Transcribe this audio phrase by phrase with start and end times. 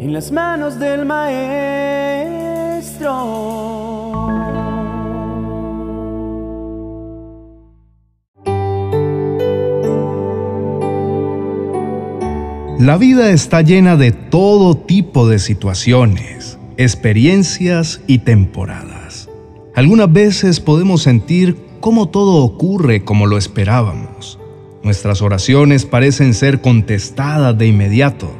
[0.00, 1.50] en las manos del Maestro.
[12.78, 19.28] La vida está llena de todo tipo de situaciones, experiencias y temporadas.
[19.74, 24.38] Algunas veces podemos sentir cómo todo ocurre como lo esperábamos.
[24.82, 28.39] Nuestras oraciones parecen ser contestadas de inmediato.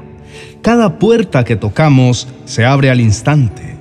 [0.63, 3.77] Cada puerta que tocamos se abre al instante.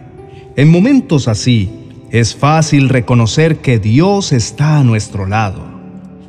[0.56, 1.70] En momentos así,
[2.12, 5.70] es fácil reconocer que Dios está a nuestro lado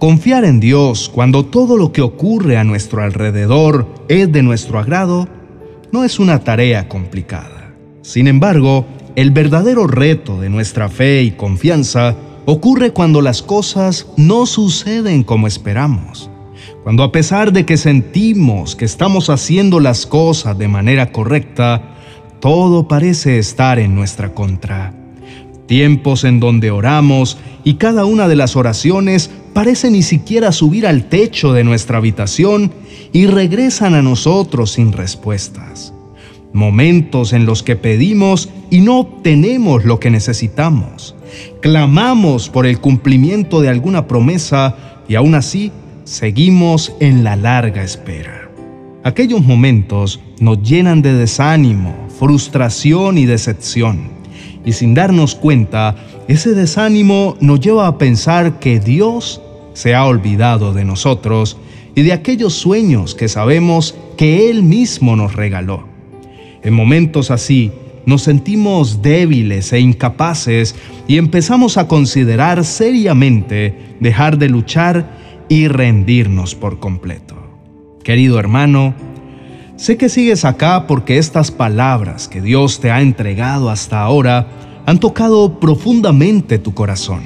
[0.00, 5.28] Confiar en Dios cuando todo lo que ocurre a nuestro alrededor es de nuestro agrado
[5.92, 7.74] no es una tarea complicada.
[8.00, 14.46] Sin embargo, el verdadero reto de nuestra fe y confianza ocurre cuando las cosas no
[14.46, 16.29] suceden como esperamos.
[16.82, 21.94] Cuando a pesar de que sentimos que estamos haciendo las cosas de manera correcta,
[22.40, 24.94] todo parece estar en nuestra contra.
[25.66, 31.04] Tiempos en donde oramos y cada una de las oraciones parece ni siquiera subir al
[31.04, 32.72] techo de nuestra habitación
[33.12, 35.92] y regresan a nosotros sin respuestas.
[36.54, 41.14] Momentos en los que pedimos y no obtenemos lo que necesitamos.
[41.60, 44.76] Clamamos por el cumplimiento de alguna promesa
[45.08, 45.70] y aún así
[46.10, 48.50] seguimos en la larga espera.
[49.04, 54.10] Aquellos momentos nos llenan de desánimo, frustración y decepción
[54.64, 55.94] y sin darnos cuenta,
[56.26, 59.40] ese desánimo nos lleva a pensar que Dios
[59.72, 61.56] se ha olvidado de nosotros
[61.94, 65.84] y de aquellos sueños que sabemos que Él mismo nos regaló.
[66.64, 67.70] En momentos así,
[68.04, 70.74] nos sentimos débiles e incapaces
[71.06, 75.20] y empezamos a considerar seriamente dejar de luchar
[75.50, 77.36] y rendirnos por completo.
[78.02, 78.94] Querido hermano,
[79.80, 84.46] Sé que sigues acá porque estas palabras que Dios te ha entregado hasta ahora
[84.84, 87.22] han tocado profundamente tu corazón.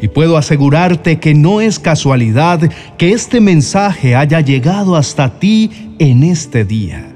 [0.00, 2.58] Y puedo asegurarte que no es casualidad
[2.96, 7.14] que este mensaje haya llegado hasta ti en este día.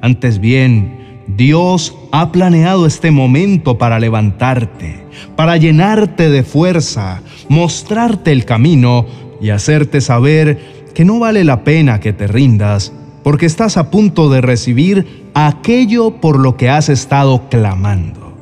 [0.00, 8.44] Antes bien, Dios ha planeado este momento para levantarte, para llenarte de fuerza, mostrarte el
[8.44, 9.06] camino
[9.40, 10.58] y hacerte saber
[10.94, 16.20] que no vale la pena que te rindas porque estás a punto de recibir aquello
[16.20, 18.36] por lo que has estado clamando.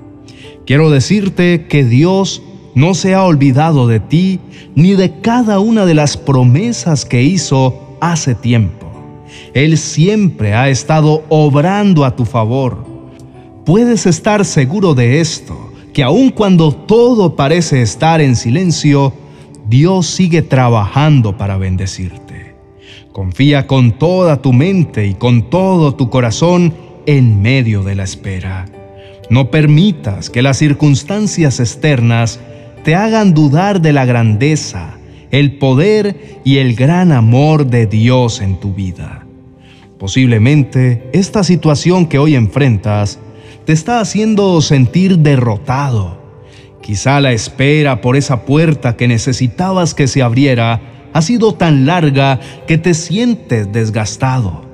[0.67, 2.43] Quiero decirte que Dios
[2.75, 4.41] no se ha olvidado de ti
[4.75, 8.83] ni de cada una de las promesas que hizo hace tiempo.
[9.55, 12.85] Él siempre ha estado obrando a tu favor.
[13.65, 19.13] Puedes estar seguro de esto, que aun cuando todo parece estar en silencio,
[19.73, 22.55] Dios sigue trabajando para bendecirte.
[23.11, 26.75] Confía con toda tu mente y con todo tu corazón
[27.07, 28.67] en medio de la espera.
[29.31, 32.39] No permitas que las circunstancias externas
[32.85, 34.99] te hagan dudar de la grandeza,
[35.31, 39.25] el poder y el gran amor de Dios en tu vida.
[39.99, 43.19] Posiblemente esta situación que hoy enfrentas
[43.65, 46.22] te está haciendo sentir derrotado.
[46.83, 50.81] Quizá la espera por esa puerta que necesitabas que se abriera
[51.13, 54.65] ha sido tan larga que te sientes desgastado.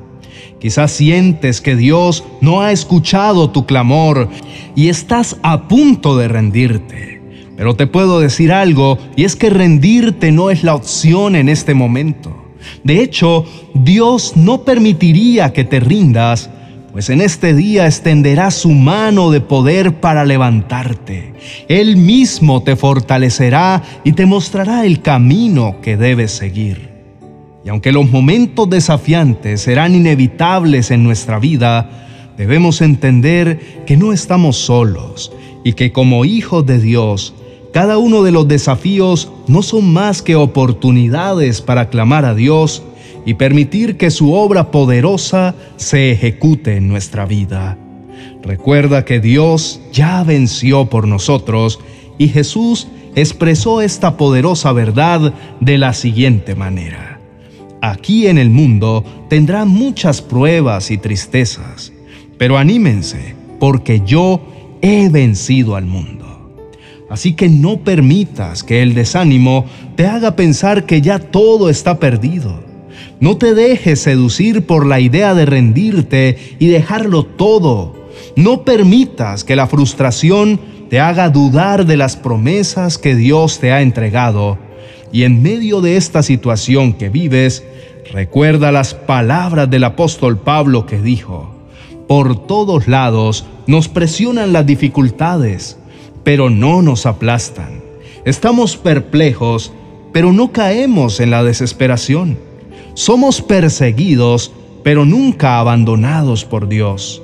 [0.59, 4.29] Quizás sientes que Dios no ha escuchado tu clamor
[4.75, 7.21] y estás a punto de rendirte.
[7.57, 11.75] Pero te puedo decir algo y es que rendirte no es la opción en este
[11.75, 12.35] momento.
[12.85, 13.45] De hecho,
[13.75, 16.51] Dios no permitiría que te rindas
[16.93, 21.35] pues en este día extenderá su mano de poder para levantarte.
[21.69, 26.89] Él mismo te fortalecerá y te mostrará el camino que debes seguir.
[27.65, 31.91] Y aunque los momentos desafiantes serán inevitables en nuestra vida,
[32.39, 35.33] debemos entender que no estamos solos
[35.65, 37.35] y que como hijos de Dios,
[37.73, 42.83] cada uno de los desafíos no son más que oportunidades para clamar a Dios
[43.25, 47.79] y permitir que su obra poderosa se ejecute en nuestra vida.
[48.43, 51.81] Recuerda que Dios ya venció por nosotros
[52.19, 57.21] y Jesús expresó esta poderosa verdad de la siguiente manera.
[57.81, 61.93] Aquí en el mundo tendrán muchas pruebas y tristezas,
[62.37, 64.41] pero anímense, porque yo
[64.83, 66.19] he vencido al mundo.
[67.11, 69.65] Así que no permitas que el desánimo
[69.97, 72.68] te haga pensar que ya todo está perdido.
[73.21, 77.95] No te dejes seducir por la idea de rendirte y dejarlo todo.
[78.37, 83.83] No permitas que la frustración te haga dudar de las promesas que Dios te ha
[83.83, 84.59] entregado.
[85.13, 87.65] Y en medio de esta situación que vives,
[88.13, 91.55] recuerda las palabras del apóstol Pablo que dijo,
[92.07, 95.79] Por todos lados nos presionan las dificultades,
[96.25, 97.83] pero no nos aplastan.
[98.25, 99.73] Estamos perplejos,
[100.13, 102.48] pero no caemos en la desesperación.
[102.99, 104.51] Somos perseguidos,
[104.83, 107.23] pero nunca abandonados por Dios.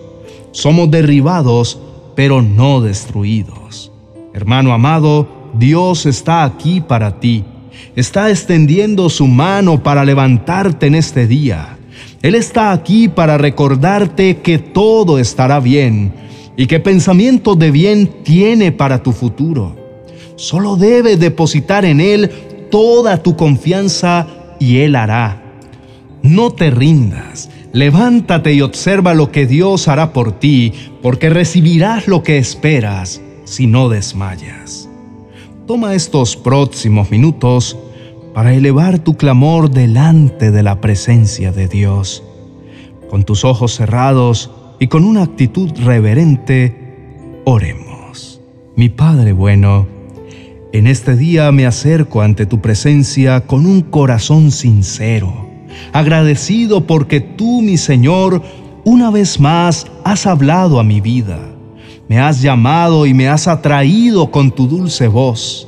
[0.53, 1.81] Somos derribados,
[2.15, 3.91] pero no destruidos.
[4.33, 7.43] Hermano amado, Dios está aquí para ti.
[7.97, 11.77] Está extendiendo su mano para levantarte en este día.
[12.23, 16.13] Él está aquí para recordarte que todo estará bien
[16.57, 19.75] y que pensamiento de bien tiene para tu futuro.
[20.37, 22.31] Solo debes depositar en Él
[22.71, 24.29] toda tu confianza
[24.61, 25.44] y Él hará.
[26.25, 30.73] No te rindas, levántate y observa lo que Dios hará por ti,
[31.03, 34.89] porque recibirás lo que esperas si no desmayas.
[35.67, 37.77] Toma estos próximos minutos
[38.33, 42.25] para elevar tu clamor delante de la presencia de Dios.
[43.11, 44.51] Con tus ojos cerrados
[44.81, 46.75] y con una actitud reverente,
[47.45, 48.41] oremos.
[48.77, 49.87] Mi Padre bueno,
[50.73, 55.44] en este día me acerco ante tu presencia con un corazón sincero
[55.93, 58.43] agradecido porque tú, mi Señor,
[58.85, 61.39] una vez más has hablado a mi vida.
[62.09, 65.67] Me has llamado y me has atraído con tu dulce voz.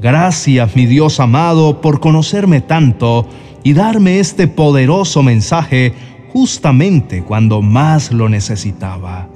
[0.00, 3.26] Gracias, mi Dios amado, por conocerme tanto
[3.64, 5.94] y darme este poderoso mensaje
[6.32, 9.28] justamente cuando más lo necesitaba.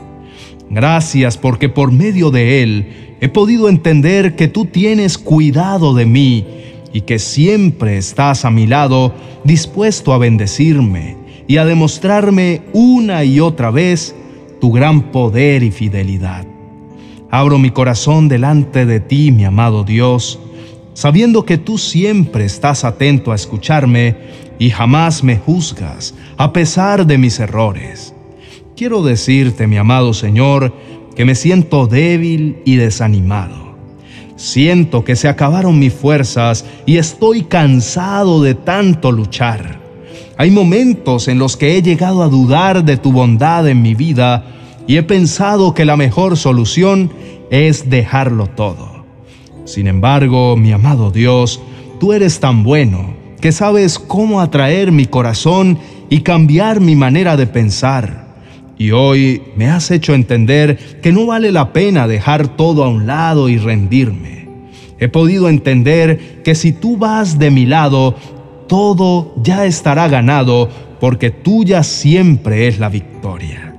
[0.70, 6.46] Gracias porque por medio de él he podido entender que tú tienes cuidado de mí
[6.92, 9.12] y que siempre estás a mi lado
[9.44, 14.14] dispuesto a bendecirme y a demostrarme una y otra vez
[14.60, 16.46] tu gran poder y fidelidad.
[17.30, 20.38] Abro mi corazón delante de ti, mi amado Dios,
[20.94, 24.16] sabiendo que tú siempre estás atento a escucharme
[24.58, 28.14] y jamás me juzgas a pesar de mis errores.
[28.76, 30.72] Quiero decirte, mi amado Señor,
[31.14, 33.67] que me siento débil y desanimado
[34.38, 39.80] Siento que se acabaron mis fuerzas y estoy cansado de tanto luchar.
[40.36, 44.46] Hay momentos en los que he llegado a dudar de tu bondad en mi vida
[44.86, 47.10] y he pensado que la mejor solución
[47.50, 49.04] es dejarlo todo.
[49.64, 51.60] Sin embargo, mi amado Dios,
[51.98, 55.80] tú eres tan bueno que sabes cómo atraer mi corazón
[56.10, 58.27] y cambiar mi manera de pensar.
[58.78, 63.06] Y hoy me has hecho entender que no vale la pena dejar todo a un
[63.06, 64.48] lado y rendirme.
[65.00, 68.14] He podido entender que si tú vas de mi lado,
[68.68, 70.68] todo ya estará ganado
[71.00, 73.74] porque tuya siempre es la victoria.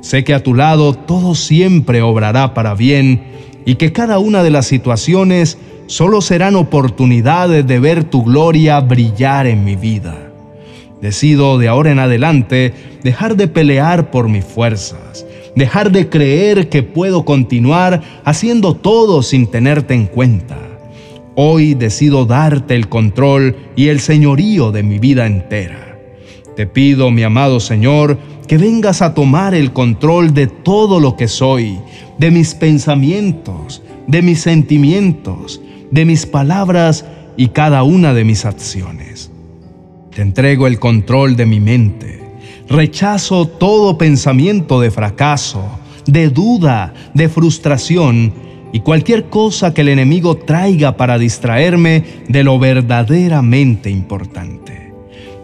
[0.00, 3.22] Sé que a tu lado todo siempre obrará para bien
[3.64, 9.46] y que cada una de las situaciones solo serán oportunidades de ver tu gloria brillar
[9.46, 10.31] en mi vida.
[11.02, 12.72] Decido de ahora en adelante
[13.02, 15.26] dejar de pelear por mis fuerzas,
[15.56, 20.56] dejar de creer que puedo continuar haciendo todo sin tenerte en cuenta.
[21.34, 25.98] Hoy decido darte el control y el señorío de mi vida entera.
[26.54, 28.16] Te pido, mi amado Señor,
[28.46, 31.80] que vengas a tomar el control de todo lo que soy,
[32.18, 35.60] de mis pensamientos, de mis sentimientos,
[35.90, 37.04] de mis palabras
[37.36, 39.31] y cada una de mis acciones.
[40.14, 42.20] Te entrego el control de mi mente.
[42.68, 45.64] Rechazo todo pensamiento de fracaso,
[46.06, 48.34] de duda, de frustración
[48.74, 54.92] y cualquier cosa que el enemigo traiga para distraerme de lo verdaderamente importante.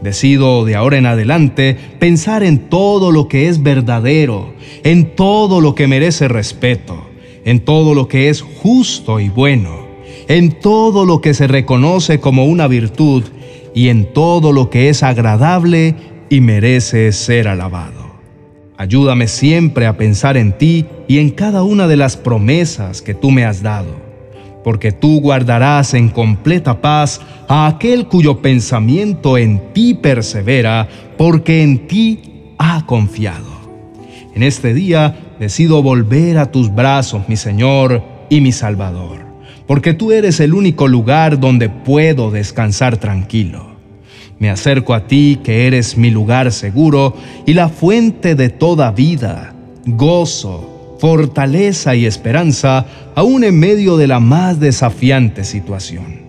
[0.03, 4.53] Decido de ahora en adelante pensar en todo lo que es verdadero,
[4.85, 7.07] en todo lo que merece respeto,
[7.47, 9.89] en todo lo que es justo y bueno,
[10.29, 13.25] en todo lo que se reconoce como una virtud
[13.75, 15.95] y en todo lo que es agradable
[16.31, 18.09] y merece ser alabado.
[18.77, 23.33] Ayúdame siempre a pensar en ti y en cada una de las promesas que tú
[23.33, 23.91] me has dado,
[24.63, 31.89] porque tú guardarás en completa paz a aquel cuyo pensamiento en ti persevera, porque en
[31.89, 33.59] ti ha confiado.
[34.35, 39.28] En este día decido volver a tus brazos, mi Señor y mi Salvador,
[39.69, 43.67] porque tú eres el único lugar donde puedo descansar tranquilo.
[44.39, 49.55] Me acerco a ti que eres mi lugar seguro y la fuente de toda vida,
[49.85, 56.23] gozo, fortaleza y esperanza, aún en medio de la más desafiante situación.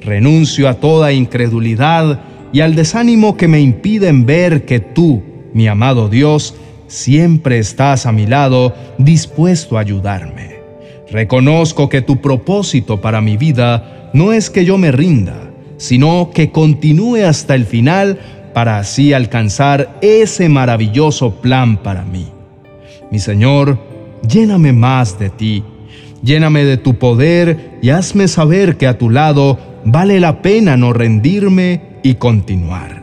[0.00, 2.20] Renuncio a toda incredulidad
[2.50, 5.22] y al desánimo que me impiden ver que tú,
[5.52, 6.54] mi amado Dios,
[6.86, 10.49] siempre estás a mi lado dispuesto a ayudarme.
[11.10, 16.50] Reconozco que tu propósito para mi vida no es que yo me rinda, sino que
[16.50, 18.18] continúe hasta el final
[18.54, 22.28] para así alcanzar ese maravilloso plan para mí.
[23.10, 23.78] Mi Señor,
[24.28, 25.64] lléname más de ti,
[26.22, 30.92] lléname de tu poder y hazme saber que a tu lado vale la pena no
[30.92, 32.99] rendirme y continuar.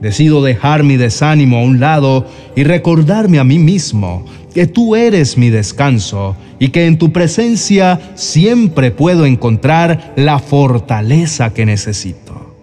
[0.00, 4.24] Decido dejar mi desánimo a un lado y recordarme a mí mismo
[4.54, 11.52] que tú eres mi descanso y que en tu presencia siempre puedo encontrar la fortaleza
[11.52, 12.54] que necesito.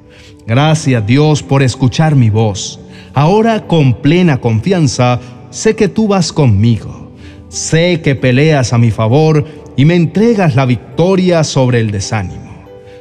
[0.47, 2.79] Gracias Dios por escuchar mi voz.
[3.13, 7.11] Ahora con plena confianza sé que tú vas conmigo.
[7.49, 9.45] Sé que peleas a mi favor
[9.77, 12.44] y me entregas la victoria sobre el desánimo.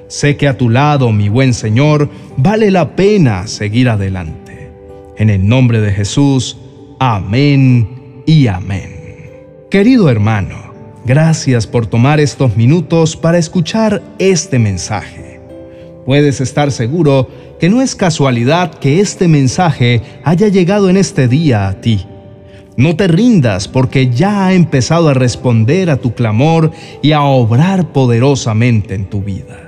[0.08, 4.70] Sé que a tu lado, mi buen Señor, vale la pena seguir adelante.
[5.16, 6.58] En el nombre de Jesús,
[6.98, 8.90] amén y amén.
[9.70, 10.72] Querido hermano,
[11.04, 15.40] gracias por tomar estos minutos para escuchar este mensaje.
[16.04, 21.68] Puedes estar seguro que no es casualidad que este mensaje haya llegado en este día
[21.68, 22.06] a ti.
[22.76, 27.92] No te rindas porque ya ha empezado a responder a tu clamor y a obrar
[27.92, 29.63] poderosamente en tu vida.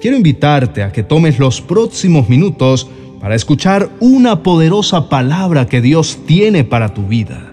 [0.00, 2.88] Quiero invitarte a que tomes los próximos minutos
[3.20, 7.52] para escuchar una poderosa palabra que Dios tiene para tu vida.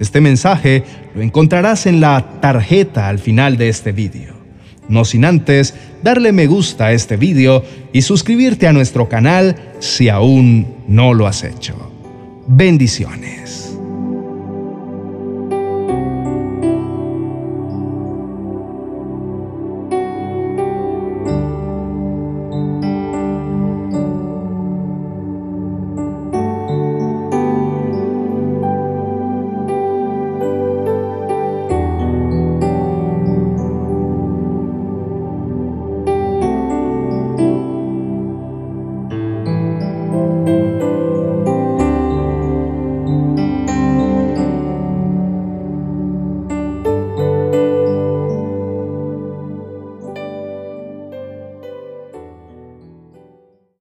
[0.00, 0.82] Este mensaje
[1.14, 4.34] lo encontrarás en la tarjeta al final de este vídeo.
[4.88, 7.62] No sin antes darle me gusta a este vídeo
[7.92, 11.74] y suscribirte a nuestro canal si aún no lo has hecho.
[12.48, 13.65] Bendiciones.